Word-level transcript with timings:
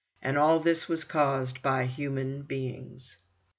And 0.19 0.35
all 0.35 0.59
this 0.59 0.87
was 0.87 1.03
caused 1.03 1.61
by 1.61 1.85
human 1.85 2.41
beings! 2.41 3.17